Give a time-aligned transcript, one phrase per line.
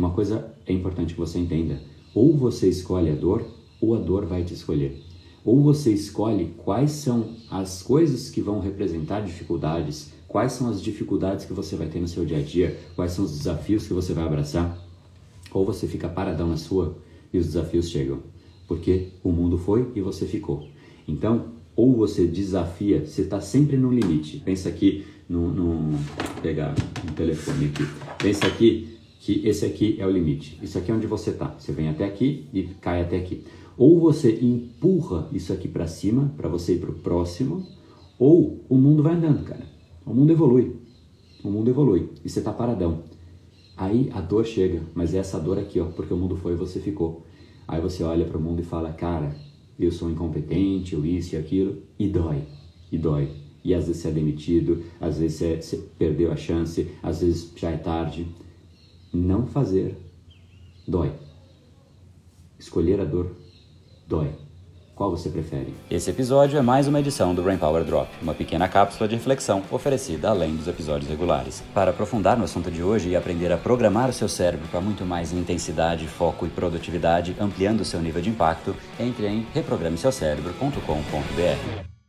[0.00, 1.78] Uma coisa é importante que você entenda:
[2.14, 3.44] ou você escolhe a dor,
[3.78, 4.98] ou a dor vai te escolher.
[5.44, 11.44] Ou você escolhe quais são as coisas que vão representar dificuldades, quais são as dificuldades
[11.44, 14.14] que você vai ter no seu dia a dia, quais são os desafios que você
[14.14, 14.74] vai abraçar,
[15.52, 16.96] ou você fica paradão na sua
[17.30, 18.20] e os desafios chegam,
[18.66, 20.66] porque o mundo foi e você ficou.
[21.06, 24.38] Então, ou você desafia, você está sempre no limite.
[24.38, 25.98] Pensa aqui no, no
[26.40, 26.74] pegar
[27.06, 27.84] um telefone aqui.
[28.18, 30.58] Pensa aqui que esse aqui é o limite.
[30.62, 31.54] Isso aqui é onde você está.
[31.58, 33.44] Você vem até aqui e cai até aqui.
[33.76, 37.66] Ou você empurra isso aqui para cima para você ir para o próximo,
[38.18, 39.64] ou o mundo vai andando, cara.
[40.06, 40.74] O mundo evolui.
[41.44, 43.04] O mundo evolui e você está paradão.
[43.76, 46.56] Aí a dor chega, mas é essa dor aqui, ó, porque o mundo foi e
[46.56, 47.26] você ficou.
[47.68, 49.34] Aí você olha para o mundo e fala, cara,
[49.78, 52.42] eu sou incompetente, eu isso e aquilo, e dói,
[52.90, 53.28] e dói.
[53.62, 57.52] E às vezes você é demitido, às vezes você, você perdeu a chance, às vezes
[57.54, 58.26] já é tarde.
[59.12, 59.98] Não fazer
[60.86, 61.12] dói.
[62.58, 63.34] Escolher a dor
[64.06, 64.30] dói.
[64.94, 65.74] Qual você prefere?
[65.90, 69.64] Esse episódio é mais uma edição do Brain Power Drop, uma pequena cápsula de reflexão
[69.70, 71.60] oferecida além dos episódios regulares.
[71.74, 75.04] Para aprofundar no assunto de hoje e aprender a programar o seu cérebro para muito
[75.04, 81.99] mais intensidade, foco e produtividade, ampliando o seu nível de impacto, entre em reprogrameseucerebro.com.br.